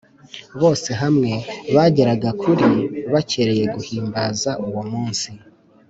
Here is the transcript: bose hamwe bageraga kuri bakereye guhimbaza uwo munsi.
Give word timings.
bose 0.61 0.89
hamwe 1.01 1.31
bageraga 1.75 2.29
kuri 2.41 2.67
bakereye 3.13 3.65
guhimbaza 3.75 4.51
uwo 4.67 4.81
munsi. 4.91 5.29